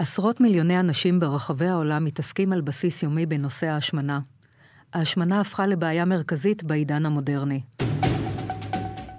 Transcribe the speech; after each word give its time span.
עשרות 0.00 0.40
מיליוני 0.40 0.80
אנשים 0.80 1.20
ברחבי 1.20 1.66
העולם 1.66 2.04
מתעסקים 2.04 2.52
על 2.52 2.60
בסיס 2.60 3.02
יומי 3.02 3.26
בנושא 3.26 3.66
ההשמנה. 3.66 4.20
ההשמנה 4.92 5.40
הפכה 5.40 5.66
לבעיה 5.66 6.04
מרכזית 6.04 6.64
בעידן 6.64 7.06
המודרני. 7.06 7.60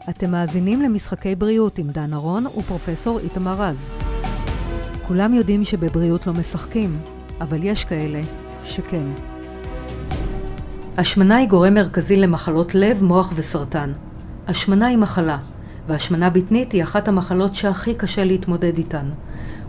אתם 0.09 0.31
מאזינים 0.31 0.81
למשחקי 0.81 1.36
בריאות 1.36 1.78
עם 1.78 1.88
דן 1.89 2.13
ארון 2.13 2.47
ופרופסור 2.47 3.20
איתמר 3.20 3.62
רז. 3.62 3.89
כולם 5.02 5.33
יודעים 5.33 5.63
שבבריאות 5.63 6.28
לא 6.28 6.33
משחקים, 6.33 7.00
אבל 7.42 7.63
יש 7.63 7.86
כאלה 7.86 8.22
שכן. 8.63 9.06
השמנה 10.98 11.36
היא 11.36 11.50
גורם 11.50 11.74
מרכזי 11.74 12.16
למחלות 12.16 12.76
לב, 12.76 13.04
מוח 13.04 13.34
וסרטן. 13.36 13.92
השמנה 14.48 14.88
היא 14.88 14.98
מחלה, 14.98 15.38
והשמנה 15.88 16.30
בטנית 16.30 16.72
היא 16.72 16.84
אחת 16.84 17.08
המחלות 17.08 17.54
שהכי 17.54 17.94
קשה 17.94 18.23
להתמודד 18.23 18.77
איתן. 18.77 19.09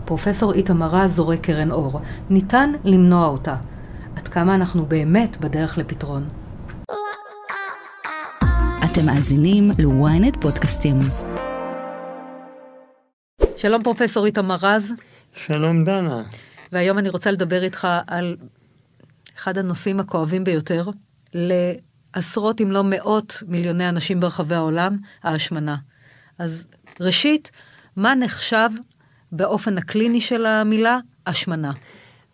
פרופסור 0.05 0.53
איתמר 0.53 0.87
רז 0.87 1.15
זורק 1.15 1.39
קרן 1.41 1.71
אור. 1.71 2.01
ניתן 2.29 2.71
למנוע 2.83 3.27
אותה. 3.27 3.55
עד 4.15 4.27
כמה 4.27 4.55
אנחנו 4.55 4.85
באמת 4.85 5.37
בדרך 5.37 5.77
לפתרון. 5.77 6.29
אתם 8.85 9.05
מאזינים 9.05 9.71
ל-ynet 9.71 10.39
פודקאסטים. 10.41 10.99
שלום 13.57 13.83
פרופסור 13.83 14.25
איתמר 14.25 14.55
רז. 14.61 14.93
שלום 15.33 15.83
דנה. 15.83 16.23
והיום 16.71 16.97
אני 16.97 17.09
רוצה 17.09 17.31
לדבר 17.31 17.63
איתך 17.63 17.87
על 18.07 18.37
אחד 19.37 19.57
הנושאים 19.57 19.99
הכואבים 19.99 20.43
ביותר 20.43 20.89
לעשרות 21.33 22.61
אם 22.61 22.71
לא 22.71 22.81
מאות 22.85 23.43
מיליוני 23.47 23.89
אנשים 23.89 24.19
ברחבי 24.19 24.55
העולם, 24.55 24.97
ההשמנה. 25.23 25.75
אז 26.39 26.65
ראשית, 26.99 27.51
מה 27.95 28.15
נחשב 28.15 28.69
באופן 29.35 29.77
הקליני 29.77 30.21
של 30.21 30.45
המילה 30.45 30.99
השמנה? 31.27 31.71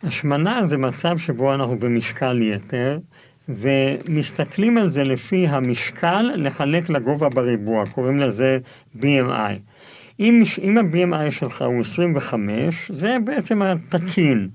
השמנה 0.04 0.66
זה 0.66 0.78
מצב 0.78 1.18
שבו 1.18 1.54
אנחנו 1.54 1.80
במשקל 1.80 2.42
יתר, 2.42 3.00
ומסתכלים 3.50 4.78
על 4.78 4.90
זה 4.92 5.04
לפי 5.04 5.48
המשקל 5.48 6.32
לחלק 6.36 6.90
לגובה 6.90 7.30
בריבוע, 7.30 7.86
קוראים 7.86 8.18
לזה 8.18 8.60
BMI. 8.98 9.54
אם, 10.20 10.44
אם 10.64 10.78
ה-BMI 10.78 11.32
שלך 11.32 11.62
הוא 11.62 11.82
25, 11.82 12.92
זה 12.92 13.18
בעצם 13.26 13.62
התקין. 13.62 14.50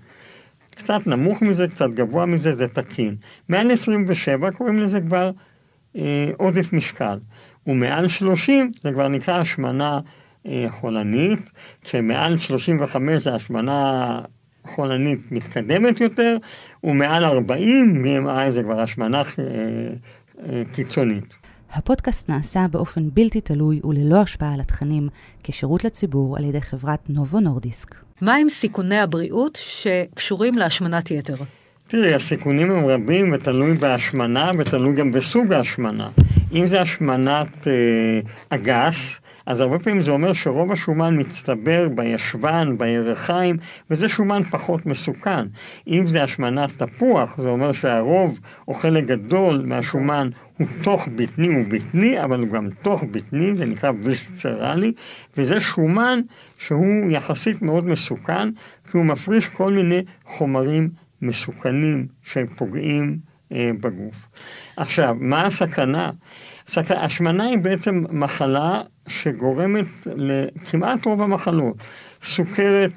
קצת 0.70 1.06
נמוך 1.06 1.42
מזה, 1.42 1.69
קצת 1.69 1.91
גבוה 1.91 2.27
מזה, 2.27 2.53
זה 2.53 2.69
תקין. 2.69 3.17
מעל 3.48 3.70
27 3.70 4.51
קוראים 4.51 4.79
לזה 4.79 5.01
כבר 5.01 5.31
אה, 5.97 6.31
עודף 6.36 6.73
משקל. 6.73 7.19
ומעל 7.67 8.08
30 8.08 8.70
זה 8.83 8.92
כבר 8.92 9.08
נקרא 9.08 9.34
השמנה 9.34 10.01
חולנית, 10.69 11.50
כשמעל 11.83 12.37
35 12.37 13.23
זה 13.23 13.34
השמנה 13.34 14.20
חולנית 14.67 15.33
מתקדמת 15.33 16.01
יותר, 16.01 16.36
ומעל 16.84 17.25
40 17.25 18.05
BMI 18.05 18.51
זה 18.51 18.62
כבר 18.62 18.81
השמנה 18.81 19.23
אה, 19.39 19.45
אה, 20.48 20.62
קיצונית. 20.75 21.34
הפודקאסט 21.73 22.31
נעשה 22.31 22.67
באופן 22.70 23.11
בלתי 23.12 23.41
תלוי 23.41 23.81
וללא 23.84 24.17
השפעה 24.17 24.55
על 24.55 24.61
התכנים 24.61 25.09
כשירות 25.45 25.84
לציבור 25.84 26.36
על 26.36 26.45
ידי 26.45 26.61
חברת 26.61 27.11
נובו 27.11 27.41
נורדיסק. 27.41 27.95
מה 28.20 28.34
עם 28.34 28.48
סיכוני 28.48 28.98
הבריאות 28.98 29.58
שקשורים 29.62 30.58
להשמנת 30.58 31.11
יתר? 31.11 31.36
תראי, 31.89 32.14
הסיכונים 32.14 32.70
הם 32.70 32.86
רבים 32.86 33.33
ותלוי 33.33 33.75
בהשמנה 33.75 34.51
ותלוי 34.58 34.95
גם 34.95 35.12
בסוג 35.12 35.53
ההשמנה. 35.53 36.08
אם 36.53 36.67
זה 36.67 36.81
השמנת 36.81 37.69
אה, 37.69 38.20
אגס, 38.48 39.20
אז 39.47 39.61
הרבה 39.61 39.78
פעמים 39.78 40.03
זה 40.03 40.11
אומר 40.11 40.33
שרוב 40.33 40.73
השומן 40.73 41.20
מצטבר 41.20 41.89
בישבן, 41.89 42.78
בירכיים, 42.78 43.56
וזה 43.91 44.09
שומן 44.09 44.42
פחות 44.42 44.86
מסוכן. 44.86 45.47
אם 45.89 46.06
זה 46.06 46.23
השמנת 46.23 46.83
תפוח, 46.83 47.41
זה 47.41 47.48
אומר 47.48 47.73
שהרוב 47.73 48.39
או 48.69 48.75
חלק 48.75 49.05
גדול 49.05 49.62
מהשומן 49.64 50.28
הוא 50.59 50.67
תוך 50.83 51.09
בטני, 51.17 51.47
הוא 51.47 51.64
בטני, 51.69 52.24
אבל 52.24 52.41
הוא 52.41 52.48
גם 52.48 52.69
תוך 52.83 53.05
בטני, 53.11 53.55
זה 53.55 53.67
נקרא 53.67 53.92
ויסצרלי, 54.02 54.92
וזה 55.36 55.61
שומן 55.61 56.20
שהוא 56.58 57.11
יחסית 57.11 57.63
מאוד 57.63 57.89
מסוכן, 57.89 58.48
כי 58.90 58.96
הוא 58.96 59.05
מפריש 59.05 59.48
כל 59.48 59.73
מיני 59.73 60.02
חומרים 60.24 60.90
מסוכנים 61.23 62.07
שפוגעים 62.23 63.19
בגוף. 63.53 64.27
עכשיו, 64.77 65.17
מה 65.21 65.47
הסכנה? 65.47 66.11
השמנה 66.91 67.45
היא 67.45 67.59
בעצם 67.59 68.05
מחלה 68.11 68.83
שגורמת 69.09 69.87
לכמעט 70.17 71.07
רוב 71.07 71.23
המחלות. 71.23 71.77
סוכרת 72.23 72.93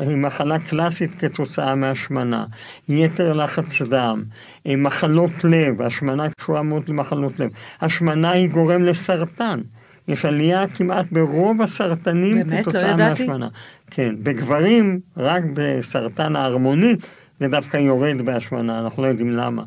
היא 0.00 0.16
מחלה 0.16 0.58
קלאסית 0.58 1.10
כתוצאה 1.18 1.74
מהשמנה, 1.74 2.44
יתר 2.88 3.32
לחץ 3.32 3.82
דם, 3.82 4.22
אה, 4.66 4.76
מחלות 4.76 5.44
לב, 5.44 5.82
השמנה 5.82 6.30
קשורה 6.30 6.62
מאוד 6.62 6.88
למחלות 6.88 7.40
לב. 7.40 7.50
השמנה 7.80 8.30
היא 8.30 8.48
גורם 8.48 8.82
לסרטן. 8.82 9.60
יש 10.08 10.24
עלייה 10.24 10.68
כמעט 10.68 11.06
ברוב 11.12 11.62
הסרטנים 11.62 12.36
באמת? 12.36 12.52
לא 12.52 12.62
כתוצאה 12.62 12.82
לא 12.82 12.88
ידעתי. 12.88 13.22
מהשמנה. 13.26 13.48
כן, 13.90 14.14
בגברים, 14.22 15.00
רק 15.16 15.42
בסרטן 15.54 16.36
ההרמוני, 16.36 16.94
זה 17.40 17.48
דווקא 17.48 17.76
יורד 17.76 18.22
בהשמנה, 18.22 18.78
אנחנו 18.78 19.02
לא 19.02 19.08
יודעים 19.08 19.30
למה. 19.30 19.62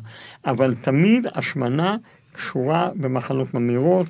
אבל 0.46 0.74
תמיד 0.74 1.26
השמנה 1.34 1.96
קשורה 2.32 2.90
במחלות 2.96 3.54
ממאירות, 3.54 4.06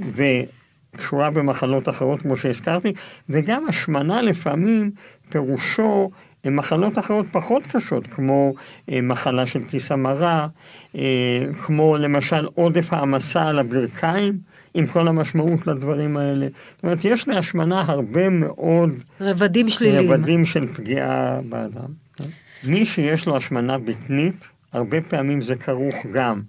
וקשורה 0.00 1.30
במחלות 1.30 1.88
אחרות, 1.88 2.20
כמו 2.20 2.36
שהזכרתי, 2.36 2.92
וגם 3.28 3.64
השמנה 3.68 4.22
לפעמים 4.22 4.90
פירושו 5.28 6.10
מחלות 6.44 6.98
אחרות 6.98 7.26
פחות 7.32 7.62
קשות, 7.72 8.06
כמו 8.06 8.54
אה, 8.90 9.00
מחלה 9.00 9.46
של 9.46 9.64
כיס 9.64 9.92
המרה, 9.92 10.48
אה, 10.94 11.46
כמו 11.66 11.96
למשל 11.96 12.46
עודף 12.54 12.92
העמסה 12.92 13.48
על 13.48 13.58
הברכיים. 13.58 14.50
עם 14.74 14.86
כל 14.86 15.08
המשמעות 15.08 15.66
לדברים 15.66 16.16
האלה. 16.16 16.46
זאת 16.74 16.82
אומרת, 16.82 17.04
יש 17.04 17.28
להשמנה 17.28 17.84
הרבה 17.86 18.28
מאוד... 18.28 18.90
רבדים 19.20 19.68
שליליים. 19.68 20.12
רבדים 20.12 20.44
של 20.44 20.66
פגיעה 20.66 21.40
באדם. 21.48 21.90
מי 22.68 22.86
שיש 22.86 23.26
לו 23.26 23.36
השמנה 23.36 23.78
בטנית, 23.78 24.48
הרבה 24.72 25.02
פעמים 25.02 25.40
זה 25.40 25.56
כרוך 25.56 26.06
גם 26.14 26.42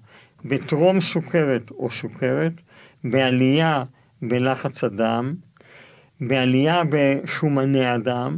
בטרום 0.45 1.01
סוכרת 1.01 1.71
או 1.71 1.91
סוכרת, 1.91 2.53
בעלייה 3.03 3.83
בלחץ 4.21 4.83
הדם, 4.83 5.33
בעלייה 6.21 6.81
בשומני 6.91 7.85
הדם, 7.85 8.37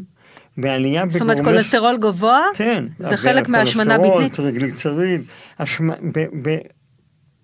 בעלייה 0.57 1.05
בגורמי... 1.05 1.19
זאת 1.19 1.21
אומרת, 1.21 1.43
כולסטרול 1.43 1.97
גבוה? 1.97 2.41
כן. 2.55 2.85
זה 2.97 3.17
חלק 3.17 3.49
מהשמנה 3.49 3.97
בטנית? 3.97 4.33
טריגליצריד, 4.33 5.21
השמ... 5.59 5.89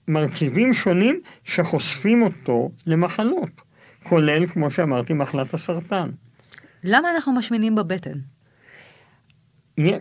במרכיבים 0.08 0.74
שונים 0.74 1.20
שחושפים 1.44 2.22
אותו 2.22 2.72
למחלות, 2.86 3.62
כולל, 4.04 4.46
כמו 4.46 4.72
שאמרתי, 4.72 5.14
מחלת 5.14 5.54
הסרטן. 5.54 6.10
למה 6.84 7.12
אנחנו 7.12 7.34
משמינים 7.34 7.76
בבטן? 7.76 8.18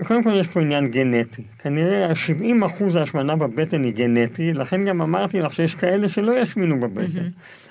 קודם 0.06 0.24
כל 0.24 0.36
יש 0.40 0.46
פה 0.46 0.60
עניין 0.60 0.88
גנטי. 0.88 1.42
כנראה 1.58 2.14
70 2.14 2.62
אחוז 2.62 2.96
ההשמנה 2.96 3.36
בבטן 3.36 3.84
היא 3.84 3.92
גנטי, 3.92 4.52
לכן 4.52 4.84
גם 4.84 5.02
אמרתי 5.02 5.40
לך 5.40 5.54
שיש 5.54 5.74
כאלה 5.74 6.08
שלא 6.08 6.40
ישמינו 6.40 6.80
בבטן. 6.80 7.28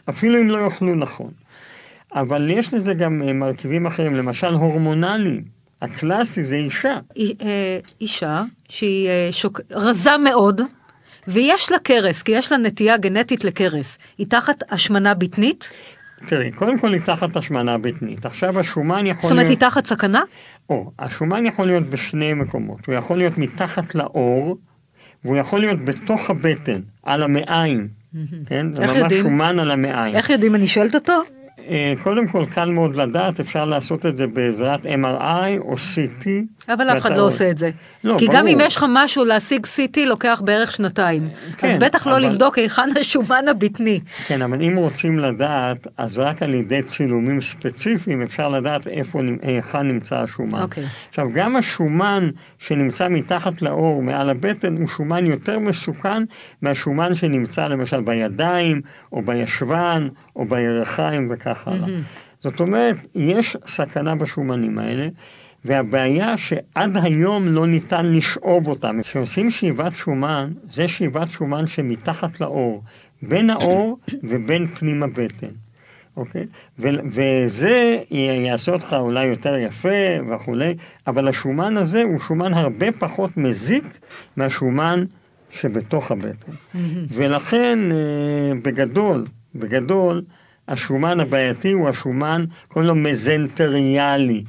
אפילו 0.09 0.41
אם 0.41 0.49
לא 0.49 0.57
יאכלו 0.57 0.95
נכון. 0.95 1.31
אבל 2.13 2.49
יש 2.51 2.73
לזה 2.73 2.93
גם 2.93 3.23
אה, 3.27 3.33
מרכיבים 3.33 3.85
אחרים, 3.85 4.15
למשל 4.15 4.53
הורמונליים. 4.53 5.43
הקלאסי 5.81 6.43
זה 6.43 6.55
אישה. 6.55 6.99
אה, 7.19 7.79
אישה 8.01 8.43
שהיא 8.69 9.07
אה, 9.07 9.29
שוק... 9.31 9.61
רזה 9.71 10.17
מאוד, 10.23 10.61
ויש 11.27 11.71
לה 11.71 11.79
קרס, 11.79 12.21
כי 12.21 12.31
יש 12.31 12.51
לה 12.51 12.57
נטייה 12.57 12.97
גנטית 12.97 13.43
לקרס. 13.43 13.97
היא 14.17 14.27
תחת 14.29 14.63
השמנה 14.69 15.13
בטנית? 15.13 15.69
תראי, 16.25 16.51
קודם 16.51 16.79
כל 16.79 16.93
היא 16.93 17.01
תחת 17.01 17.35
השמנה 17.35 17.77
בטנית. 17.77 18.25
עכשיו 18.25 18.59
השומן 18.59 19.07
יכול 19.07 19.07
להיות... 19.07 19.21
זאת 19.21 19.31
אומרת, 19.31 19.49
היא 19.49 19.57
תחת 19.57 19.85
סכנה? 19.85 20.21
או, 20.69 20.91
השומן 20.99 21.45
יכול 21.45 21.67
להיות 21.67 21.83
בשני 21.83 22.33
מקומות. 22.33 22.85
הוא 22.87 22.95
יכול 22.95 23.17
להיות 23.17 23.37
מתחת 23.37 23.95
לאור, 23.95 24.57
והוא 25.23 25.37
יכול 25.37 25.59
להיות 25.59 25.79
בתוך 25.79 26.29
הבטן, 26.29 26.79
על 27.03 27.23
המעיים. 27.23 27.87
כן? 28.45 28.73
זה 28.73 28.85
ממש 28.87 29.13
שומן 29.13 29.59
על 29.59 29.71
המעיים. 29.71 30.15
איך 30.15 30.29
יודעים? 30.29 30.55
אני 30.55 30.67
שואלת 30.67 30.95
אותו? 30.95 31.13
אה, 31.59 31.93
קודם 32.03 32.27
כל, 32.27 32.45
קל 32.45 32.69
מאוד 32.69 32.95
לדעת, 32.95 33.39
אפשר 33.39 33.65
לעשות 33.65 34.05
את 34.05 34.17
זה 34.17 34.27
בעזרת 34.27 34.85
MRI 34.85 35.59
או 35.59 35.73
CT. 35.73 36.27
אבל 36.73 36.89
אף 36.89 36.97
אחד 36.97 37.17
לא 37.17 37.21
עושה 37.21 37.49
את 37.49 37.57
זה. 37.57 37.69
לא, 38.03 38.17
כי 38.19 38.25
ברור. 38.25 38.37
גם 38.37 38.47
אם 38.47 38.57
יש 38.61 38.75
לך 38.75 38.85
משהו 38.89 39.25
להשיג 39.25 39.65
CT, 39.65 39.99
לוקח 40.05 40.41
בערך 40.45 40.71
שנתיים. 40.71 41.29
כן, 41.57 41.69
אז 41.69 41.77
בטח 41.77 42.07
אבל... 42.07 42.19
לא 42.19 42.29
לבדוק 42.29 42.57
היכן 42.57 42.89
השומן 43.01 43.47
הבטני. 43.47 43.99
כן, 44.27 44.41
אבל 44.41 44.61
אם 44.61 44.75
רוצים 44.75 45.19
לדעת, 45.19 45.87
אז 45.97 46.19
רק 46.19 46.43
על 46.43 46.53
ידי 46.53 46.81
צילומים 46.81 47.41
ספציפיים 47.41 48.21
אפשר 48.21 48.49
לדעת 48.49 48.87
איפה, 48.87 49.21
היכן 49.41 49.87
נמצא 49.87 50.15
השומן. 50.15 50.61
אוקיי. 50.61 50.83
עכשיו, 51.09 51.27
גם 51.33 51.55
השומן 51.55 52.29
שנמצא 52.59 53.07
מתחת 53.07 53.61
לאור, 53.61 54.03
מעל 54.03 54.29
הבטן, 54.29 54.77
הוא 54.77 54.87
שומן 54.87 55.25
יותר 55.25 55.59
מסוכן 55.59 56.23
מהשומן 56.61 57.15
שנמצא 57.15 57.67
למשל 57.67 58.01
בידיים, 58.01 58.81
או 59.11 59.21
בישבן, 59.21 60.07
או 60.35 60.45
בירכיים 60.45 61.29
וכך 61.51 61.67
הלאה. 61.67 61.87
זאת 62.39 62.59
אומרת, 62.59 62.95
יש 63.15 63.57
סכנה 63.65 64.15
בשומנים 64.15 64.79
האלה, 64.79 65.07
והבעיה 65.65 66.37
שעד 66.37 66.97
היום 66.97 67.47
לא 67.47 67.67
ניתן 67.67 68.05
לשאוב 68.05 68.67
אותם. 68.67 69.01
כשעושים 69.01 69.51
שאיבת 69.51 69.91
שומן, 69.95 70.51
זה 70.63 70.87
שאיבת 70.87 71.31
שומן 71.31 71.67
שמתחת 71.67 72.41
לאור, 72.41 72.83
בין 73.21 73.49
האור 73.49 73.97
ובין 74.23 74.65
פנים 74.65 75.03
הבטן. 75.03 75.47
אוקיי? 76.17 76.45
ו- 76.79 76.89
וזה 77.05 77.97
יעשה 78.45 78.71
אותך 78.71 78.95
אולי 78.99 79.25
יותר 79.25 79.57
יפה 79.57 79.89
וכולי, 80.29 80.75
אבל 81.07 81.27
השומן 81.27 81.77
הזה 81.77 82.03
הוא 82.03 82.19
שומן 82.19 82.53
הרבה 82.53 82.91
פחות 82.91 83.37
מזיק 83.37 83.83
מהשומן 84.37 85.03
שבתוך 85.51 86.11
הבטן. 86.11 86.51
ולכן, 87.09 87.79
אה, 87.91 88.51
בגדול, 88.63 89.25
בגדול, 89.55 90.21
השומן 90.67 91.19
הבעייתי 91.19 91.71
הוא 91.71 91.89
השומן, 91.89 92.45
קוראים 92.67 92.87
לו 92.87 92.95
מזנטריאלי. 92.95 94.43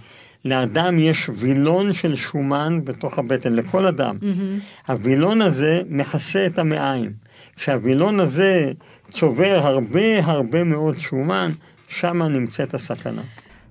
לאדם 0.45 0.99
יש 0.99 1.31
וילון 1.37 1.93
של 1.93 2.17
שומן 2.17 2.81
בתוך 2.85 3.19
הבטן, 3.19 3.53
לכל 3.53 3.87
אדם. 3.87 4.19
Mm-hmm. 4.21 4.89
הווילון 4.93 5.43
הזה 5.43 5.83
מכסה 5.89 6.47
את 6.47 6.59
המעיים. 6.59 7.13
כשהווילון 7.57 8.21
הזה 8.21 8.73
צובר 9.11 9.61
הרבה 9.63 10.25
הרבה 10.25 10.65
מאוד 10.65 10.99
שומן, 10.99 11.51
שם 11.89 12.23
נמצאת 12.23 12.75
הסכנה. 12.75 13.23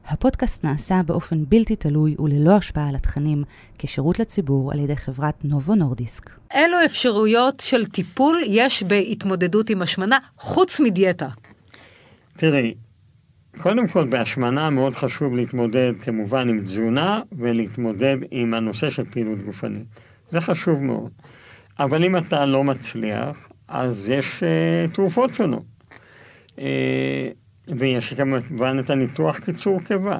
הפודקאסט 0.08 0.66
נעשה 0.66 1.02
באופן 1.06 1.44
בלתי 1.48 1.76
תלוי 1.76 2.16
וללא 2.20 2.52
השפעה 2.52 2.90
על 2.90 2.96
התכנים 2.96 3.44
כשירות 3.80 4.20
לציבור 4.20 4.72
על 4.72 4.80
ידי 4.80 4.96
חברת 4.96 5.36
נובו 5.44 5.76
נורדיסק. 5.76 6.30
אילו 6.54 6.78
אפשרויות 6.86 7.64
של 7.66 7.86
טיפול 7.86 8.42
יש 8.46 8.84
בהתמודדות 8.84 9.70
עם 9.70 9.82
השמנה 9.82 10.18
חוץ 10.38 10.80
מדיאטה? 10.80 11.28
תראי, 12.38 12.74
קודם 13.58 13.88
כל 13.88 14.08
בהשמנה 14.08 14.70
מאוד 14.70 14.96
חשוב 14.96 15.36
להתמודד 15.36 15.94
כמובן 16.02 16.50
עם 16.50 16.62
תזונה 16.62 17.22
ולהתמודד 17.32 18.18
עם 18.32 18.54
הנושא 18.54 18.90
של 18.90 19.06
פעילות 19.06 19.42
גופנית. 19.42 19.88
זה 20.30 20.42
חשוב 20.42 20.84
מאוד. 20.84 21.12
אבל 21.80 22.04
אם 22.04 22.18
אתה 22.18 22.46
לא 22.46 22.64
מצליח, 22.64 23.50
אז 23.68 24.10
יש 24.10 24.44
uh, 24.44 24.96
תרופות 24.96 25.30
שונות. 25.30 25.64
Uh, 26.56 26.60
ויש 27.68 28.14
כמובן 28.14 28.80
את 28.80 28.90
הניתוח 28.90 29.40
קיצור 29.40 29.80
קיבה. 29.80 30.18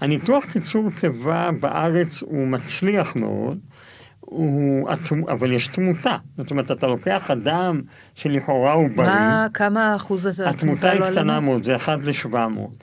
הניתוח 0.00 0.44
קיצור 0.44 0.90
קיבה 1.00 1.50
בארץ 1.60 2.22
הוא 2.22 2.46
מצליח 2.46 3.16
מאוד, 3.16 3.58
הוא, 4.30 4.88
אבל 5.30 5.52
יש 5.52 5.66
תמותה. 5.66 6.16
זאת 6.36 6.50
אומרת, 6.50 6.70
אתה 6.70 6.86
לוקח 6.86 7.30
אדם 7.30 7.80
שלכאורה 8.14 8.72
הוא 8.72 8.88
בריא. 8.96 9.08
מה, 9.08 9.46
כמה 9.54 9.96
אחוז 9.96 10.26
התמותה 10.26 10.50
התמותה 10.50 10.90
היא 10.90 11.00
קטנה 11.00 11.40
מאוד, 11.40 11.64
זה 11.64 11.76
1 11.76 11.98
ל-700. 12.04 12.36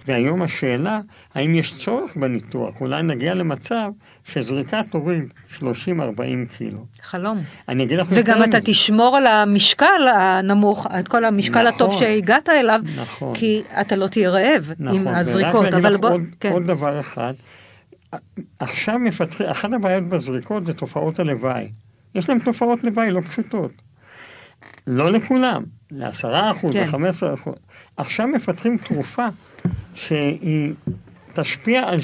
והיום 0.08 0.42
השאלה, 0.42 1.00
האם 1.36 1.56
יש 1.56 1.76
צורך 1.76 2.16
בניתוח? 2.16 2.82
אולי 2.82 3.04
נגיע 3.04 3.34
למצב 3.34 3.90
שזריקה 4.24 4.82
תוריד 4.92 5.24
30-40 5.60 5.62
קילו. 6.58 6.86
חלום. 7.02 7.42
אני 7.70 7.84
אגיד 7.84 8.00
לך 8.00 8.08
וגם 8.12 8.44
אתה 8.44 8.58
תשמור 8.64 9.18
על 9.18 9.28
המשקל 9.28 10.08
הנמוך, 10.16 10.88
את 11.00 11.08
כל 11.08 11.26
המשקל 11.26 11.60
נכון, 11.60 11.74
הטוב 11.74 12.00
שהגעת 12.00 12.50
אליו, 12.50 12.80
נכון. 13.02 13.36
כי 13.36 13.62
אתה 13.82 13.96
לא 13.96 14.08
תהיה 14.08 14.30
רעב 14.30 14.72
נכון, 14.80 15.00
עם 15.00 15.08
הזריקות. 15.08 15.74
אבל 15.74 15.98
בוא... 15.98 16.10
עוד, 16.10 16.22
כן. 16.40 16.52
עוד 16.52 16.64
דבר 16.64 17.00
אחד. 17.00 17.34
עכשיו 18.60 19.00
מפתחים, 19.00 19.48
אחת 19.48 19.74
הבעיות 19.74 20.04
בזריקות 20.04 20.66
זה 20.66 20.74
תופעות 20.74 21.20
הלוואי. 21.20 21.70
יש 22.16 22.30
להם 22.30 22.40
תופעות 22.40 22.84
לוואי 22.84 23.12
לא 23.12 23.22
פשוטות. 23.22 23.72
לא 24.88 25.12
לכולם, 25.12 25.64
לעשרה 25.92 26.52
אחוז, 26.52 26.74
כן. 26.74 26.84
לחמש 26.84 27.10
עשרה 27.10 27.34
אחוז. 27.34 27.56
עכשיו 27.98 28.28
מפתחים 28.28 28.78
תרופה 28.78 29.28
שהיא 29.96 30.74
תשפיע 31.34 31.88
על. 31.88 32.00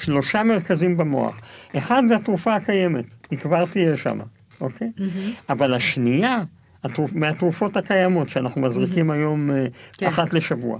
שלושה 0.00 0.42
מרכזים 0.42 0.96
במוח. 0.96 1.38
אחד 1.76 2.02
זה 2.08 2.16
התרופה 2.16 2.54
הקיימת, 2.54 3.04
היא 3.30 3.38
כבר 3.38 3.66
תהיה 3.66 3.96
שם, 3.96 4.18
אוקיי? 4.60 4.92
Mm-hmm. 4.98 5.52
אבל 5.52 5.74
השנייה, 5.74 6.42
התרופ... 6.84 7.12
מהתרופות 7.12 7.76
הקיימות 7.76 8.28
שאנחנו 8.28 8.60
מזריקים 8.60 9.10
mm-hmm. 9.10 9.14
היום 9.14 9.50
אה, 9.50 9.66
כן. 9.98 10.06
אחת 10.06 10.34
לשבוע. 10.34 10.78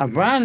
אבל 0.00 0.42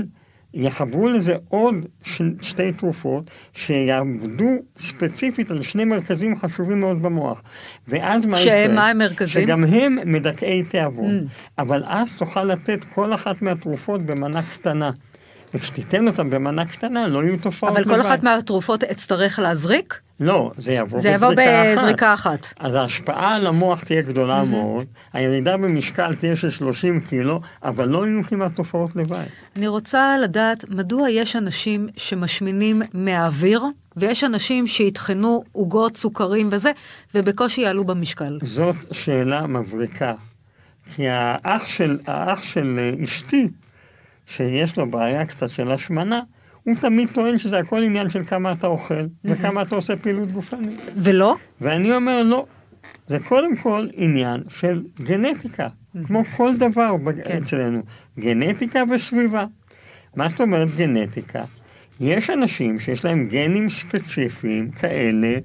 יחברו 0.54 1.07
לזה 1.07 1.36
עוד 1.48 1.75
ש... 2.04 2.22
שתי 2.42 2.72
תרופות 2.72 3.31
שיעבדו 3.54 4.50
ספציפית 4.78 5.51
על 5.51 5.62
שני 5.62 5.86
מרכזים 5.86 6.36
חשובים 6.36 6.80
מאוד 6.80 7.01
במוח. 7.01 7.42
ואז 7.88 8.25
מה 8.25 8.42
יקרה? 8.42 8.54
שהם 8.54 8.75
מה 8.75 8.90
המרכזים? 8.90 9.44
שגם 9.44 9.63
הם 9.63 9.98
מדכאי 10.06 10.63
תיאבון. 10.63 11.19
Mm. 11.19 11.62
אבל 11.62 11.84
אז 11.86 12.16
תוכל 12.16 12.44
לתת 12.44 12.84
כל 12.84 13.13
אחת 13.13 13.42
מהתרופות 13.42 14.01
במנה 14.01 14.42
קטנה. 14.44 14.92
וכשתיתן 15.54 16.07
אותם 16.07 16.30
במנה 16.30 16.66
קטנה, 16.66 17.07
לא 17.07 17.24
יהיו 17.24 17.38
תופעות 17.38 17.78
לבד. 17.78 17.92
אבל 17.92 17.96
כל 17.96 18.07
אחת 18.07 18.24
מהתרופות 18.24 18.84
אצטרך 18.84 19.40
להזריק? 19.40 20.00
לא, 20.19 20.51
זה 20.57 20.74
יבוא 20.74 21.00
זה 21.00 21.12
אחת. 21.12 21.18
יבוא 21.18 21.33
בזריקה 21.77 22.13
אחת. 22.13 22.54
אז 22.60 22.75
ההשפעה 22.75 23.36
על 23.36 23.48
המוח 23.48 23.83
תהיה 23.83 24.01
גדולה 24.01 24.42
mm-hmm. 24.42 24.45
מאוד, 24.45 24.86
הירידה 25.13 25.57
במשקל 25.57 26.16
תהיה 26.16 26.36
של 26.36 26.50
30 26.50 27.00
קילו, 27.00 27.42
אבל 27.63 27.88
לא 27.88 28.07
יהיו 28.07 28.24
כמעט 28.24 28.56
תופעות 28.56 28.95
לוואי. 28.95 29.25
אני 29.56 29.68
רוצה 29.68 30.18
לדעת, 30.24 30.69
מדוע 30.69 31.10
יש 31.10 31.36
אנשים 31.36 31.88
שמשמינים 31.98 32.81
מהאוויר, 32.94 33.63
ויש 33.98 34.24
אנשים 34.24 34.68
שיטחנו 34.68 35.44
עוגות, 35.51 35.98
סוכרים 35.98 36.50
וזה, 36.51 36.72
ובקושי 37.15 37.62
יעלו 37.62 37.83
במשקל? 37.83 38.39
זאת 38.44 38.75
שאלה 38.92 39.48
מבריקה. 39.48 40.13
כי 40.95 41.07
האח 41.07 41.68
של, 41.68 42.00
האח 42.07 42.44
של 42.44 42.80
אה, 42.80 43.04
אשתי, 43.04 43.48
שיש 44.27 44.77
לו 44.77 44.92
בעיה 44.92 45.25
קצת 45.25 45.50
של 45.50 45.72
השמנה, 45.72 46.19
הוא 46.69 46.77
תמיד 46.81 47.10
טוען 47.13 47.38
שזה 47.38 47.57
הכל 47.57 47.83
עניין 47.83 48.10
של 48.10 48.24
כמה 48.24 48.51
אתה 48.51 48.68
אוכל 48.68 49.06
וכמה 49.25 49.62
אתה 49.62 49.75
עושה 49.75 49.98
פעילות 49.98 50.31
גופנית. 50.31 50.80
ולא? 50.98 51.36
ואני 51.62 51.95
אומר 51.95 52.24
לא. 52.24 52.45
זה 53.07 53.19
קודם 53.19 53.56
כל 53.56 53.88
עניין 53.94 54.44
של 54.50 54.83
גנטיקה, 55.04 55.68
כמו 56.07 56.24
כל 56.24 56.57
דבר 56.57 56.95
כן. 57.25 57.38
אצלנו. 57.38 57.81
גנטיקה 58.19 58.83
וסביבה. 58.89 59.45
מה 60.16 60.30
זאת 60.30 60.42
אומרת 60.42 60.75
גנטיקה? 60.75 61.44
יש 62.00 62.30
אנשים 62.30 62.80
שיש 62.80 63.06
להם 63.06 63.25
גנים 63.25 63.69
ספציפיים 63.69 64.72
כאלה, 64.72 65.38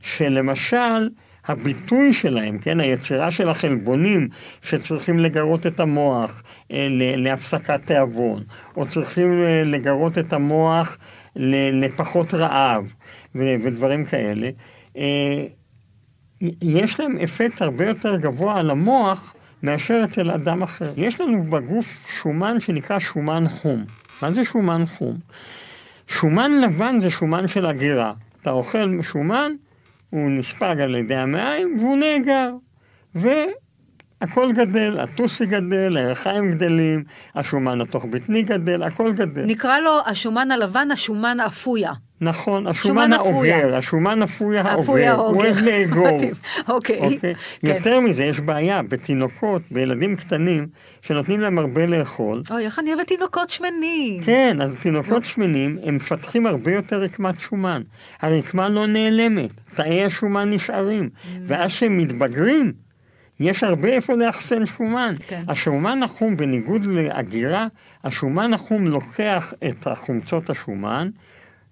שלמשל, 0.00 1.08
הביטוי 1.46 2.12
שלהם, 2.12 2.58
כן, 2.58 2.80
היצירה 2.80 3.30
של 3.30 3.48
החלבונים 3.48 4.28
שצריכים 4.62 5.18
לגרות 5.18 5.66
את 5.66 5.80
המוח 5.80 6.42
אה, 6.72 6.86
להפסקת 6.90 7.80
תיאבון, 7.84 8.42
או 8.76 8.86
צריכים 8.86 9.42
אה, 9.42 9.62
לגרות 9.64 10.18
את 10.18 10.32
המוח 10.32 10.98
לפחות 11.72 12.34
רעב 12.34 12.92
ודברים 13.34 14.04
כאלה, 14.04 14.50
אה, 14.96 15.44
יש 16.62 17.00
להם 17.00 17.16
אפקט 17.24 17.62
הרבה 17.62 17.86
יותר 17.86 18.16
גבוה 18.16 18.58
על 18.58 18.70
המוח 18.70 19.34
מאשר 19.62 20.00
אצל 20.04 20.30
אדם 20.30 20.62
אחר. 20.62 20.92
יש 20.96 21.20
לנו 21.20 21.42
בגוף 21.42 22.06
שומן 22.08 22.60
שנקרא 22.60 22.98
שומן 22.98 23.48
חום. 23.48 23.84
מה 24.22 24.32
זה 24.32 24.44
שומן 24.44 24.86
חום? 24.86 25.18
שומן 26.08 26.52
לבן 26.60 27.00
זה 27.00 27.10
שומן 27.10 27.48
של 27.48 27.66
הגירה. 27.66 28.12
אתה 28.40 28.50
אוכל 28.50 29.02
שומן, 29.02 29.52
הוא 30.14 30.30
נספג 30.30 30.80
על 30.80 30.94
ידי 30.94 31.14
המעיים 31.14 31.78
והוא 31.78 31.96
נאגר. 31.96 32.50
והכל 33.14 34.52
גדל, 34.52 34.98
הטוסי 35.00 35.46
גדל, 35.46 35.96
הירחיים 35.96 36.50
גדלים, 36.50 37.04
השומן 37.34 37.80
התוך 37.80 38.04
בטני 38.04 38.42
גדל, 38.42 38.82
הכל 38.82 39.12
גדל. 39.12 39.44
נקרא 39.44 39.80
לו 39.80 40.00
השומן 40.06 40.50
הלבן, 40.50 40.90
השומן 40.90 41.40
אפויה. 41.46 41.92
נכון, 42.24 42.66
השומן 42.66 43.12
האוגר, 43.12 43.76
השומן 43.76 44.22
אפוי 44.22 44.58
האוגר, 44.58 45.12
הוא 45.12 45.42
אוהב 45.42 45.56
לאגור. 45.56 46.08
אוקיי. 46.68 46.98
אוקיי? 46.98 47.18
כן. 47.20 47.32
יותר 47.68 48.00
מזה, 48.00 48.24
יש 48.24 48.40
בעיה 48.40 48.82
בתינוקות, 48.82 49.62
בילדים 49.70 50.16
קטנים, 50.16 50.66
שנותנים 51.02 51.40
להם 51.40 51.58
הרבה 51.58 51.86
לאכול. 51.86 52.42
אוי, 52.50 52.64
איך 52.64 52.78
אני 52.78 52.94
אוהבת 52.94 53.06
תינוקות 53.06 53.50
שמנים. 53.50 54.20
כן, 54.24 54.56
אז 54.60 54.76
תינוקות 54.82 55.24
שמנים, 55.24 55.78
הם 55.82 55.96
מפתחים 55.96 56.46
הרבה 56.46 56.72
יותר 56.72 57.02
רקמת 57.02 57.40
שומן. 57.40 57.82
הרקמה 58.20 58.68
לא 58.68 58.86
נעלמת, 58.86 59.50
תאי 59.74 60.04
השומן 60.04 60.50
נשארים. 60.50 61.08
Mm. 61.12 61.28
ואז 61.46 61.70
כשהם 61.70 61.98
מתבגרים, 61.98 62.72
יש 63.40 63.64
הרבה 63.64 63.88
איפה 63.88 64.14
לאחסן 64.14 64.66
שומן. 64.66 65.14
כן. 65.26 65.42
השומן 65.48 66.02
החום, 66.02 66.36
בניגוד 66.36 66.84
לאגירה, 66.84 67.66
השומן 68.04 68.54
החום 68.54 68.86
לוקח 68.86 69.54
את 69.68 69.86
חומצות 69.94 70.50
השומן, 70.50 71.08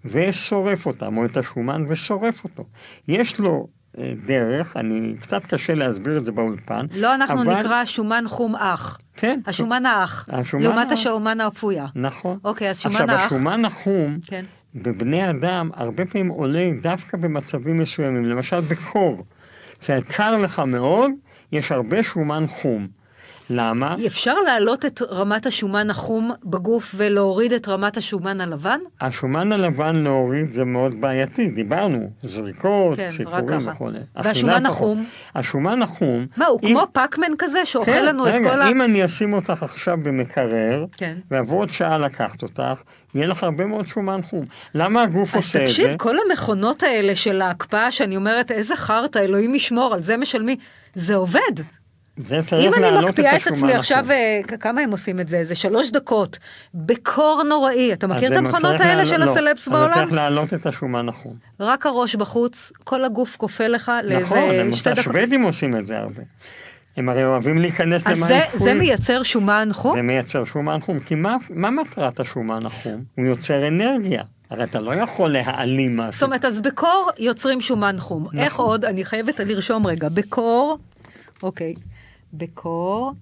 ושורף 0.04 0.86
אותם, 0.86 1.16
או 1.16 1.24
את 1.24 1.36
השומן 1.36 1.84
ושורף 1.88 2.44
אותו. 2.44 2.64
יש 3.08 3.40
לו 3.40 3.68
אה, 3.98 4.12
דרך, 4.26 4.76
אני, 4.76 5.14
קצת 5.20 5.46
קשה 5.46 5.74
להסביר 5.74 6.18
את 6.18 6.24
זה 6.24 6.32
באולפן. 6.32 6.86
לא, 6.94 7.14
אנחנו 7.14 7.42
אבל... 7.42 7.60
נקרא 7.60 7.84
שומן 7.84 8.24
חום 8.26 8.56
אח. 8.56 8.98
כן. 9.14 9.40
השומן 9.46 9.86
האח. 9.86 10.28
השומן 10.32 10.62
לעומת 10.62 10.90
ה... 10.90 10.94
השומן 10.94 11.40
האפויה. 11.40 11.86
נכון. 11.94 12.38
אוקיי, 12.44 12.70
אז 12.70 12.78
שומן 12.78 13.10
האח. 13.10 13.10
עכשיו, 13.10 13.26
השומן 13.26 13.64
החום, 13.64 14.18
כן. 14.26 14.44
בבני 14.74 15.30
אדם, 15.30 15.70
הרבה 15.74 16.06
פעמים 16.06 16.28
עולה 16.28 16.70
דווקא 16.82 17.16
במצבים 17.16 17.78
מסוימים, 17.78 18.24
למשל 18.24 18.60
בקור. 18.60 19.24
כשקר 19.80 20.38
לך 20.38 20.58
מאוד, 20.58 21.10
יש 21.52 21.72
הרבה 21.72 22.02
שומן 22.02 22.44
חום. 22.48 23.01
למה? 23.50 23.94
אפשר 24.06 24.34
להעלות 24.46 24.84
את 24.84 25.02
רמת 25.10 25.46
השומן 25.46 25.90
החום 25.90 26.30
בגוף 26.44 26.94
ולהוריד 26.98 27.52
את 27.52 27.68
רמת 27.68 27.96
השומן 27.96 28.40
הלבן? 28.40 28.78
השומן 29.00 29.52
הלבן 29.52 29.96
להוריד 29.96 30.46
זה 30.52 30.64
מאוד 30.64 31.00
בעייתי, 31.00 31.46
דיברנו, 31.50 32.10
זריקות, 32.22 32.96
כן, 32.96 33.10
ככה. 33.46 33.70
וכו'. 33.70 33.88
והשומן 34.16 34.66
החום? 34.66 35.04
השומן 35.34 35.82
החום... 35.82 36.26
מה, 36.36 36.46
הוא 36.46 36.60
אם- 36.62 36.68
כמו 36.68 36.86
פאקמן 36.92 37.32
כזה 37.38 37.66
שאוכל 37.66 37.90
כן, 37.92 38.04
לנו 38.04 38.28
את 38.28 38.32
רגע, 38.34 38.50
כל 38.50 38.60
ה... 38.62 38.70
אם 38.70 38.82
אני 38.82 39.04
אשים 39.04 39.32
אותך 39.32 39.62
עכשיו 39.62 39.98
במקרר, 40.02 40.84
כן. 40.96 41.16
ועבור 41.30 41.58
עוד 41.60 41.70
שעה 41.70 41.98
לקחת 41.98 42.42
אותך, 42.42 42.82
יהיה 43.14 43.26
לך 43.26 43.42
הרבה 43.44 43.66
מאוד 43.66 43.86
שומן 43.88 44.22
חום. 44.22 44.44
למה 44.74 45.02
הגוף 45.02 45.28
אז 45.34 45.36
עושה 45.36 45.58
את 45.58 45.64
תקשיב, 45.68 45.90
זה? 45.90 45.98
כל 45.98 46.16
המכונות 46.30 46.82
האלה 46.82 47.16
של 47.16 47.42
ההקפאה, 47.42 47.90
שאני 47.90 48.16
אומרת, 48.16 48.50
איזה 48.50 48.76
חרטא, 48.76 49.18
אלוהים 49.18 49.54
ישמור, 49.54 49.94
על 49.94 50.02
זה 50.02 50.16
משלמים. 50.16 50.58
זה 50.94 51.14
עובד. 51.14 51.40
זה 52.16 52.38
צריך 52.42 52.66
אם 52.66 52.74
אני 52.74 52.82
להעלות 52.82 53.10
מקפיאה 53.10 53.36
את 53.36 53.40
השומן 53.40 53.56
עצמי 53.56 53.74
עכשיו. 53.74 54.10
אה, 54.10 54.40
כמה 54.60 54.80
הם 54.80 54.90
עושים 54.90 55.20
את 55.20 55.28
זה? 55.28 55.36
איזה 55.36 55.54
שלוש 55.54 55.90
דקות, 55.90 56.38
בקור 56.74 57.42
נוראי. 57.48 57.92
אתה 57.92 58.06
אז 58.06 58.12
מכיר 58.12 58.24
את 58.24 58.32
זה 58.32 58.38
המכונות 58.38 58.80
האלה 58.80 58.94
להעלות- 58.94 59.08
של 59.08 59.24
לא, 59.24 59.30
הסלבס 59.30 59.68
אז 59.68 59.72
בעולם? 59.72 59.88
זה 59.88 59.94
צריך 59.94 60.12
להעלות 60.12 60.54
את 60.54 60.66
השומן 60.66 61.08
החום. 61.08 61.34
רק 61.60 61.86
הראש 61.86 62.14
בחוץ, 62.16 62.72
כל 62.84 63.04
הגוף 63.04 63.36
כופה 63.36 63.66
לך 63.66 63.92
לאיזה 64.04 64.22
נכון, 64.24 64.72
שתי 64.76 64.90
דקות. 64.90 64.98
השוודים 64.98 65.42
עושים 65.42 65.76
את 65.76 65.86
זה 65.86 65.98
הרבה. 65.98 66.22
הם 66.96 67.08
הרי 67.08 67.24
אוהבים 67.24 67.58
להיכנס 67.58 68.06
אז 68.06 68.12
למים 68.12 68.22
זה- 68.28 68.40
זה 68.52 68.56
קפואים. 68.56 68.78
מייצר 68.78 69.22
שומן 69.22 69.68
חום? 69.72 69.96
זה 69.96 70.02
מייצר 70.02 70.44
שומן 70.44 70.78
חום, 70.80 71.00
כי 71.00 71.14
מה, 71.14 71.36
מה 71.50 71.70
מטרת 71.70 72.20
השומן 72.20 72.66
החום? 72.66 73.04
הוא 73.16 73.26
יוצר 73.26 73.68
אנרגיה. 73.68 74.22
הרי 74.50 74.64
אתה 74.64 74.80
לא 74.80 74.94
יכול 74.94 75.30
להעלים 75.32 75.96
משהו. 75.96 76.12
זאת 76.12 76.22
אומרת, 76.22 76.44
אז 76.44 76.60
בקור 76.60 77.10
יוצרים 77.18 77.60
שומן 77.60 77.96
חום. 77.98 78.22
נכון. 78.24 78.38
איך 78.38 78.56
עוד? 78.58 78.84
אני 78.84 79.04
חייבת 79.04 79.40
לרשום 79.40 79.86
רגע. 79.86 80.08
בקור, 80.08 80.78
אוקיי, 81.42 81.74
בקור 82.32 83.12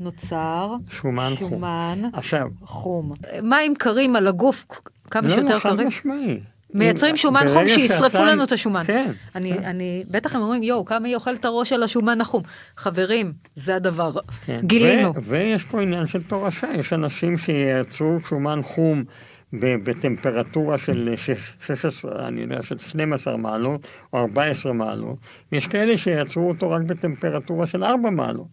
נוצר 0.00 0.74
שומן 0.90 1.32
חום. 1.38 1.50
שומן 1.50 2.02
עכשיו, 2.12 2.48
חום. 2.64 3.12
מים 3.42 3.74
קרים 3.74 4.16
על 4.16 4.26
הגוף, 4.28 4.64
כמה 5.10 5.28
לא, 5.28 5.34
שיותר 5.34 5.54
לא, 5.54 5.58
חד 5.58 5.74
קרים. 5.74 5.88
משמעי. 5.88 6.40
מייצרים 6.74 7.10
אם- 7.10 7.16
שומן 7.16 7.46
חום 7.54 7.66
שישרפו 7.68 8.10
שאתה- 8.10 8.24
לנו 8.24 8.44
את 8.44 8.52
השומן. 8.52 8.82
כן. 8.84 9.12
אני, 9.34 9.52
אני, 9.52 10.02
בטח 10.10 10.34
הם 10.34 10.40
אומרים, 10.42 10.62
יואו, 10.62 10.84
כמה 10.84 11.06
היא 11.06 11.14
אוכלת 11.14 11.44
הראש 11.44 11.72
על 11.72 11.82
השומן 11.82 12.20
החום. 12.20 12.42
חברים, 12.76 13.32
זה 13.56 13.76
הדבר. 13.76 14.10
כן. 14.46 14.60
גילינו. 14.64 15.14
ו- 15.14 15.22
ויש 15.24 15.64
פה 15.64 15.80
עניין 15.82 16.06
של 16.06 16.22
תורשה, 16.22 16.66
יש 16.78 16.92
אנשים 16.92 17.38
שייצרו 17.38 18.20
שומן 18.28 18.60
חום 18.62 19.04
בטמפרטורה 19.52 20.78
של 20.78 21.14
שש- 21.16 21.52
16, 21.66 22.28
אני 22.28 22.40
יודע, 22.40 22.62
של 22.62 22.78
12 22.78 23.36
מעלות 23.36 23.86
או 24.12 24.18
14 24.18 24.72
מעלות, 24.72 25.16
ויש 25.52 25.66
כאלה 25.68 25.98
שייצרו 25.98 26.48
אותו 26.48 26.70
רק 26.70 26.82
בטמפרטורה 26.82 27.66
של 27.66 27.84
4 27.84 28.10
מעלות. 28.10 28.46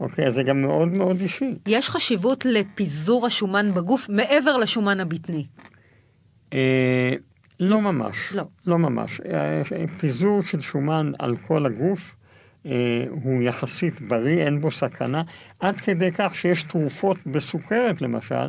אוקיי, 0.00 0.26
אז 0.26 0.34
זה 0.34 0.42
גם 0.42 0.62
מאוד 0.62 0.88
מאוד 0.88 1.20
אישי. 1.20 1.54
יש 1.66 1.88
חשיבות 1.88 2.44
לפיזור 2.44 3.26
השומן 3.26 3.74
בגוף 3.74 4.08
מעבר 4.08 4.56
לשומן 4.56 5.00
הבטני. 5.00 5.46
אה, 6.52 7.12
לא 7.60 7.80
ממש. 7.80 8.32
לא. 8.34 8.44
לא 8.66 8.78
ממש. 8.78 9.20
אה, 9.20 9.62
פיזור 9.98 10.42
של 10.42 10.60
שומן 10.60 11.12
על 11.18 11.36
כל 11.36 11.66
הגוף 11.66 12.14
אה, 12.14 12.19
הוא 13.10 13.42
יחסית 13.42 14.00
בריא, 14.00 14.44
אין 14.44 14.60
בו 14.60 14.70
סכנה, 14.70 15.22
עד 15.60 15.76
כדי 15.76 16.10
כך 16.12 16.34
שיש 16.34 16.62
תרופות 16.62 17.26
בסוכרת 17.26 18.02
למשל, 18.02 18.48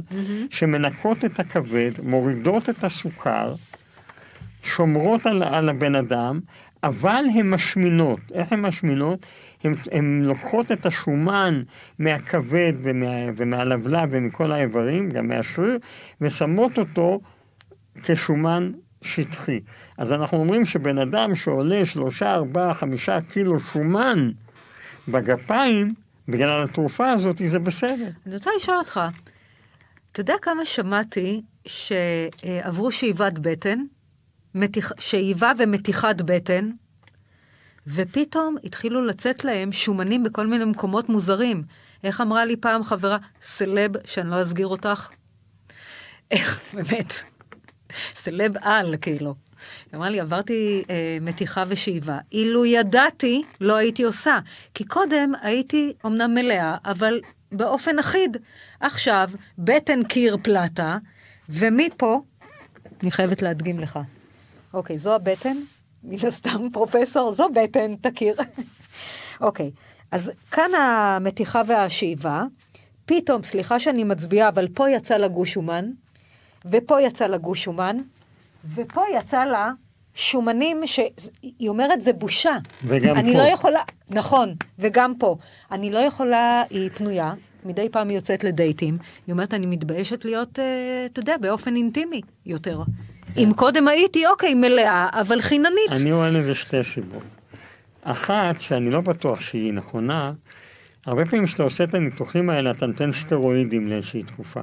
שמנקות 0.50 1.26
את 1.26 1.40
הכבד, 1.40 1.92
מורידות 2.04 2.70
את 2.70 2.84
הסוכר, 2.84 3.56
שומרות 4.64 5.26
על, 5.26 5.44
על 5.44 5.70
הבן 5.70 5.96
אדם, 5.96 6.40
אבל 6.84 7.24
הן 7.36 7.50
משמינות. 7.50 8.20
איך 8.34 8.54
הן 8.54 8.62
משמינות? 8.62 9.26
הן 9.92 10.22
לוקחות 10.24 10.72
את 10.72 10.86
השומן 10.86 11.62
מהכבד 12.00 12.74
ומה, 12.78 13.16
ומהלבלב 13.36 14.10
ומכל 14.12 14.52
האיברים, 14.52 15.10
גם 15.10 15.28
מהשריר, 15.28 15.78
ושמות 16.22 16.80
אותו 16.80 17.20
כשומן 18.04 18.72
שטחי. 19.02 19.60
אז 19.98 20.12
אנחנו 20.12 20.38
אומרים 20.38 20.66
שבן 20.66 20.98
אדם 20.98 21.36
שעולה 21.36 21.86
שלושה, 21.86 22.34
ארבעה, 22.34 22.74
חמישה 22.74 23.20
קילו 23.22 23.60
שומן 23.60 24.32
בגפיים, 25.08 25.94
בגלל 26.28 26.64
התרופה 26.64 27.10
הזאת, 27.10 27.42
זה 27.46 27.60
בסדר. 27.60 28.08
אני 28.26 28.34
רוצה 28.34 28.50
לשאול 28.58 28.78
אותך, 28.78 29.00
אתה 30.12 30.20
יודע 30.22 30.34
כמה 30.42 30.66
שמעתי 30.66 31.42
שעברו 31.68 32.92
שאיבת 32.92 33.40
בטן, 33.40 33.80
מתיח, 34.56 34.92
שאיבה 35.00 35.52
ומתיחת 35.58 36.22
בטן, 36.22 36.70
ופתאום 37.88 38.56
התחילו 38.64 39.06
לצאת 39.06 39.46
להם 39.46 39.72
שומנים 39.72 40.24
בכל 40.24 40.48
מיני 40.48 40.66
מקומות 40.66 41.10
מוזרים. 41.10 41.64
איך 42.04 42.22
אמרה 42.22 42.46
לי 42.46 42.58
פעם 42.58 42.84
חברה, 42.84 43.18
סלב, 43.42 43.92
שאני 44.06 44.30
לא 44.30 44.42
אסגיר 44.42 44.68
אותך? 44.68 45.10
איך, 46.32 46.74
באמת, 46.74 47.24
סלב 48.16 48.54
על, 48.62 48.96
כאילו. 49.02 49.36
היא 49.92 49.98
אמרה 49.98 50.10
לי, 50.10 50.20
עברתי 50.20 50.84
אה, 50.90 51.18
מתיחה 51.22 51.64
ושאיבה. 51.68 52.18
אילו 52.32 52.66
ידעתי, 52.66 53.44
לא 53.62 53.76
הייתי 53.76 54.04
עושה. 54.04 54.40
כי 54.74 54.84
קודם 54.84 55.32
הייתי 55.42 55.94
אמנם 56.06 56.34
מלאה, 56.34 56.78
אבל 56.86 57.22
באופן 57.52 58.00
אחיד. 58.00 58.38
עכשיו, 58.80 59.30
בטן 59.58 60.04
קיר 60.04 60.38
פלטה, 60.44 60.98
ומפה, 61.50 62.22
אני 63.04 63.12
חייבת 63.12 63.42
להדגים 63.42 63.80
לך. 63.80 64.00
אוקיי, 64.74 64.98
זו 64.98 65.16
הבטן, 65.16 65.58
מן 66.04 66.28
הסתם 66.28 66.70
פרופסור, 66.74 67.34
זו 67.34 67.50
בטן, 67.50 67.96
תכיר. 67.96 68.36
אוקיי, 69.42 69.72
אז 70.12 70.32
כאן 70.52 70.72
המתיחה 70.76 71.62
והשאיבה, 71.68 72.44
פתאום, 73.06 73.44
סליחה 73.44 73.80
שאני 73.80 74.04
מצביעה, 74.04 74.50
אבל 74.50 74.68
פה 74.74 74.90
יצא 74.90 75.18
לה 75.18 75.28
גוש 75.28 75.54
שומן, 75.54 75.92
ופה 76.66 77.02
יצא 77.02 77.28
לה 77.28 77.38
גוש 77.38 77.64
שומן, 77.64 77.98
ופה 78.76 79.02
יצא 79.18 79.46
לה 79.46 79.72
שומנים 80.16 80.82
שהיא 80.88 81.70
אומרת 81.70 82.02
זה 82.02 82.14
בושה. 82.14 82.58
וגם 82.84 83.16
אני 83.16 83.34
פה. 83.34 83.38
לא 83.38 83.44
יכולה, 83.44 83.80
נכון, 84.10 84.54
וגם 84.80 85.14
פה. 85.20 85.38
אני 85.72 85.92
לא 85.92 86.00
יכולה, 86.00 86.64
היא 86.70 86.90
פנויה, 86.94 87.34
מדי 87.66 87.90
פעם 87.90 88.10
היא 88.10 88.18
יוצאת 88.18 88.44
לדייטים, 88.44 88.98
היא 89.28 89.34
אומרת, 89.34 89.54
אני 89.54 89.66
מתביישת 89.66 90.26
להיות, 90.26 90.60
אה, 90.60 91.06
אתה 91.06 91.20
יודע, 91.20 91.38
באופן 91.38 91.76
אינטימי 91.76 92.22
יותר. 92.46 92.82
אם 93.38 93.52
קודם 93.56 93.88
הייתי, 93.88 94.28
אוקיי, 94.28 94.54
מלאה, 94.54 95.10
אבל 95.14 95.42
חיננית. 95.42 95.92
אני 96.02 96.12
רואה 96.12 96.30
לזה 96.30 96.56
שתי 96.56 96.84
סיבות. 96.84 97.24
אחת, 98.04 98.62
שאני 98.62 98.90
לא 98.90 99.02
בטוח 99.02 99.42
שהיא 99.42 99.74
נכונה, 99.74 100.34
הרבה 101.06 101.26
פעמים 101.26 101.46
כשאתה 101.46 101.64
עושה 101.64 101.84
את 101.84 101.94
הניתוחים 101.94 102.50
האלה, 102.50 102.72
אתה 102.72 102.86
נותן 102.86 103.12
סטרואידים 103.12 103.88
לאיזושהי 103.88 104.24
תקופה. 104.24 104.62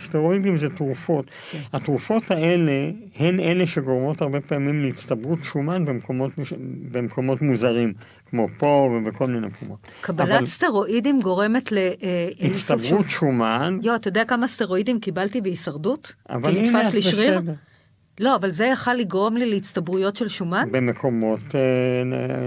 סטרואידים 0.00 0.58
זה 0.58 0.68
תרופות. 0.76 1.24
התרופות 1.72 2.30
האלה 2.30 2.90
הן 3.16 3.40
אלה 3.40 3.66
שגורמות 3.66 4.22
הרבה 4.22 4.40
פעמים 4.40 4.84
להצטברות 4.84 5.38
שומן 5.42 5.84
במקומות, 5.84 6.30
במקומות 6.92 7.42
מוזרים, 7.42 7.92
כמו 8.30 8.48
פה 8.48 8.66
ובכל 8.92 9.26
מיני 9.26 9.46
מקומות. 9.46 9.78
קבלת 10.00 10.28
אבל 10.30 10.46
סטרואידים 10.46 11.20
גורמת 11.20 11.72
ל... 11.72 11.78
אה, 11.78 12.28
הצטברות 12.40 12.82
שום- 12.84 13.02
שומן, 13.02 13.78
יו, 13.82 13.94
אתה 13.94 14.08
יודע 14.08 14.24
כמה 14.24 14.48
סטרואידים 14.48 15.00
קיבלתי 15.00 15.40
בהישרדות? 15.40 16.14
כי 16.28 16.62
נתפס 16.62 16.94
לי 16.94 17.02
שריר? 17.02 17.38
בסדר. 17.38 17.52
לא, 18.20 18.36
אבל 18.36 18.50
זה 18.50 18.64
יכל 18.64 18.94
לגרום 18.94 19.36
לי 19.36 19.46
להצטברויות 19.46 20.16
של 20.16 20.28
שומן? 20.28 20.68
במקומות 20.70 21.40
אה, 21.54 21.60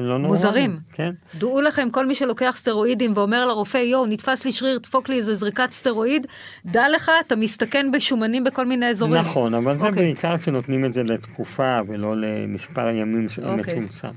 לא 0.01 0.17
נורמליים. 0.17 0.25
מוזרים. 0.25 0.77
כן. 0.93 1.11
דעו 1.35 1.61
לכם, 1.61 1.89
כל 1.89 2.05
מי 2.05 2.15
שלוקח 2.15 2.55
סטרואידים 2.57 3.13
ואומר 3.15 3.45
לרופא, 3.45 3.77
יואו, 3.77 4.05
נתפס 4.05 4.45
לי 4.45 4.51
שריר, 4.51 4.79
דפוק 4.79 5.09
לי 5.09 5.15
איזה 5.15 5.33
זריקת 5.33 5.71
סטרואיד, 5.71 6.27
דע 6.65 6.89
לך, 6.89 7.11
אתה 7.27 7.35
מסתכן 7.35 7.91
בשומנים 7.91 8.43
בכל 8.43 8.65
מיני 8.65 8.89
אזורים. 8.89 9.21
נכון, 9.21 9.53
אבל 9.53 9.75
זה 9.75 9.87
אוקיי. 9.87 10.03
בעיקר 10.03 10.37
כשנותנים 10.37 10.85
את 10.85 10.93
זה 10.93 11.03
לתקופה 11.03 11.79
ולא 11.87 12.15
למספר 12.17 12.89
ימים 12.89 13.27
אוקיי. 13.45 13.73
מצומצם. 13.73 14.07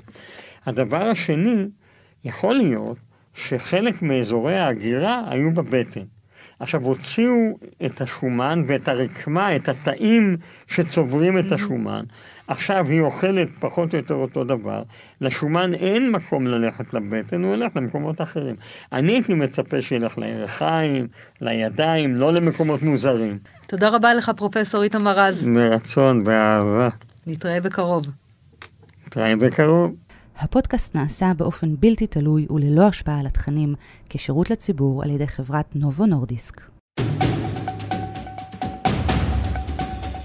הדבר 0.67 1.03
השני, 1.03 1.67
יכול 2.25 2.55
להיות 2.55 2.97
שחלק 3.35 4.03
מאזורי 4.03 4.59
ההגירה 4.59 5.23
היו 5.27 5.51
בבטן. 5.51 6.16
עכשיו 6.61 6.83
הוציאו 6.83 7.59
את 7.87 8.01
השומן 8.01 8.63
ואת 8.67 8.89
הרקמה, 8.89 9.57
את 9.57 9.69
התאים 9.69 10.37
שצוברים 10.67 11.39
את 11.39 11.53
השומן. 11.53 12.05
עכשיו 12.49 12.87
היא 12.89 13.01
אוכלת 13.01 13.49
פחות 13.61 13.93
או 13.93 13.99
יותר 13.99 14.15
אותו 14.15 14.45
דבר. 14.45 14.83
לשומן 15.21 15.75
אין 15.75 16.11
מקום 16.11 16.47
ללכת 16.47 16.95
לבטן, 16.95 17.45
הוא 17.45 17.55
ילך 17.55 17.77
למקומות 17.77 18.21
אחרים. 18.21 18.55
אני 18.93 19.13
הייתי 19.13 19.35
מצפה 19.35 19.83
שילך 19.83 20.19
לירכיים, 20.19 21.09
לידיים, 21.41 22.15
לא 22.15 22.33
למקומות 22.33 22.83
מוזרים. 22.83 23.39
תודה 23.67 23.89
רבה 23.89 24.15
לך, 24.15 24.31
פרופסור 24.37 24.83
איתמר 24.83 25.19
רז. 25.19 25.45
מרצון, 25.45 26.25
באהבה. 26.25 26.89
נתראה 27.27 27.61
בקרוב. 27.61 28.07
נתראה 29.07 29.37
בקרוב. 29.37 30.06
הפודקאסט 30.39 30.97
נעשה 30.97 31.33
באופן 31.37 31.75
בלתי 31.81 32.07
תלוי 32.07 32.47
וללא 32.51 32.83
השפעה 32.83 33.21
על 33.21 33.27
התכנים, 33.27 33.75
כשירות 34.09 34.51
לציבור 34.51 35.03
על 35.03 35.11
ידי 35.11 35.27
חברת 35.27 35.77
נובו 35.77 36.07
נורדיסק. 36.07 36.61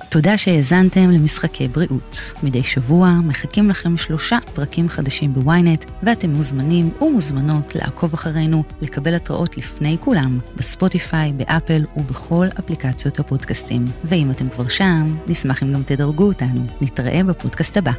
תודה 0.09 0.37
שהאזנתם 0.37 1.09
למשחקי 1.09 1.67
בריאות. 1.67 2.33
מדי 2.43 2.63
שבוע 2.63 3.11
מחכים 3.23 3.69
לכם 3.69 3.97
שלושה 3.97 4.37
פרקים 4.53 4.89
חדשים 4.89 5.33
בוויינט, 5.33 5.85
ואתם 6.03 6.29
מוזמנים 6.29 6.91
ומוזמנות 7.01 7.75
לעקוב 7.75 8.13
אחרינו, 8.13 8.63
לקבל 8.81 9.15
התראות 9.15 9.57
לפני 9.57 9.97
כולם, 9.99 10.37
בספוטיפיי, 10.55 11.33
באפל 11.33 11.85
ובכל 11.97 12.47
אפליקציות 12.59 13.19
הפודקאסטים. 13.19 13.85
ואם 14.03 14.31
אתם 14.31 14.49
כבר 14.49 14.67
שם, 14.67 15.17
נשמח 15.27 15.63
אם 15.63 15.73
גם 15.73 15.83
תדרגו 15.83 16.23
אותנו. 16.23 16.65
נתראה 16.81 17.23
בפודקאסט 17.23 17.77
הבא. 17.77 17.91